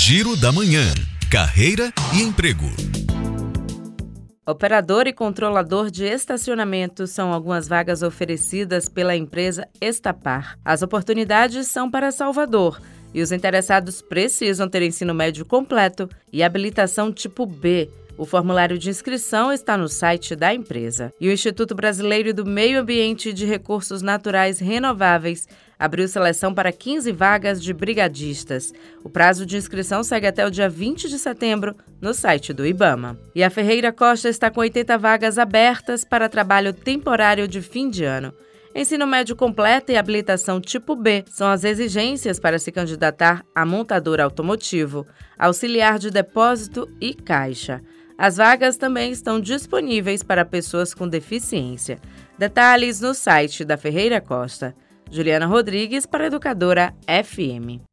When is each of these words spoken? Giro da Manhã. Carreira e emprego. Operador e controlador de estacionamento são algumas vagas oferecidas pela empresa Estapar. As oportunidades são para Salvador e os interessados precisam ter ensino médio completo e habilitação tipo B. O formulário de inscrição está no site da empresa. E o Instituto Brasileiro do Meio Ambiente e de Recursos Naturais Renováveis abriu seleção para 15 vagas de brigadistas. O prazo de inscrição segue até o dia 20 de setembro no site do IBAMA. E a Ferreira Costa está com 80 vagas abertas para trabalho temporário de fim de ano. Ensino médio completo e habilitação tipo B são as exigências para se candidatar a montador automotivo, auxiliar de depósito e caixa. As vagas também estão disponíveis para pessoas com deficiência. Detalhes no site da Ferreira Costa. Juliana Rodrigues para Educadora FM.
Giro 0.00 0.36
da 0.36 0.52
Manhã. 0.52 0.94
Carreira 1.28 1.92
e 2.14 2.22
emprego. 2.22 2.66
Operador 4.46 5.08
e 5.08 5.12
controlador 5.12 5.90
de 5.90 6.04
estacionamento 6.04 7.04
são 7.08 7.32
algumas 7.32 7.66
vagas 7.66 8.00
oferecidas 8.00 8.88
pela 8.88 9.16
empresa 9.16 9.68
Estapar. 9.80 10.56
As 10.64 10.82
oportunidades 10.82 11.66
são 11.66 11.90
para 11.90 12.12
Salvador 12.12 12.80
e 13.12 13.22
os 13.22 13.32
interessados 13.32 14.02
precisam 14.02 14.68
ter 14.68 14.82
ensino 14.82 15.14
médio 15.14 15.44
completo 15.44 16.08
e 16.32 16.42
habilitação 16.42 17.12
tipo 17.12 17.46
B. 17.46 17.90
O 18.18 18.26
formulário 18.26 18.76
de 18.76 18.90
inscrição 18.90 19.52
está 19.52 19.76
no 19.76 19.88
site 19.88 20.34
da 20.34 20.52
empresa. 20.52 21.12
E 21.20 21.28
o 21.28 21.32
Instituto 21.32 21.72
Brasileiro 21.72 22.34
do 22.34 22.44
Meio 22.44 22.80
Ambiente 22.80 23.28
e 23.28 23.32
de 23.32 23.46
Recursos 23.46 24.02
Naturais 24.02 24.58
Renováveis 24.58 25.46
abriu 25.78 26.08
seleção 26.08 26.52
para 26.52 26.72
15 26.72 27.12
vagas 27.12 27.62
de 27.62 27.72
brigadistas. 27.72 28.72
O 29.04 29.08
prazo 29.08 29.46
de 29.46 29.56
inscrição 29.56 30.02
segue 30.02 30.26
até 30.26 30.44
o 30.44 30.50
dia 30.50 30.68
20 30.68 31.08
de 31.08 31.16
setembro 31.16 31.76
no 32.00 32.12
site 32.12 32.52
do 32.52 32.66
IBAMA. 32.66 33.16
E 33.36 33.44
a 33.44 33.50
Ferreira 33.50 33.92
Costa 33.92 34.28
está 34.28 34.50
com 34.50 34.60
80 34.60 34.98
vagas 34.98 35.38
abertas 35.38 36.04
para 36.04 36.28
trabalho 36.28 36.72
temporário 36.72 37.46
de 37.46 37.62
fim 37.62 37.88
de 37.88 38.02
ano. 38.04 38.34
Ensino 38.74 39.06
médio 39.06 39.34
completo 39.34 39.90
e 39.90 39.96
habilitação 39.96 40.60
tipo 40.60 40.94
B 40.94 41.24
são 41.26 41.48
as 41.48 41.64
exigências 41.64 42.38
para 42.38 42.58
se 42.58 42.70
candidatar 42.70 43.44
a 43.54 43.64
montador 43.64 44.20
automotivo, 44.20 45.06
auxiliar 45.38 45.98
de 45.98 46.10
depósito 46.10 46.88
e 47.00 47.14
caixa. 47.14 47.82
As 48.16 48.36
vagas 48.36 48.76
também 48.76 49.12
estão 49.12 49.40
disponíveis 49.40 50.22
para 50.22 50.44
pessoas 50.44 50.92
com 50.92 51.08
deficiência. 51.08 51.98
Detalhes 52.36 53.00
no 53.00 53.14
site 53.14 53.64
da 53.64 53.76
Ferreira 53.76 54.20
Costa. 54.20 54.74
Juliana 55.10 55.46
Rodrigues 55.46 56.04
para 56.04 56.26
Educadora 56.26 56.94
FM. 57.06 57.87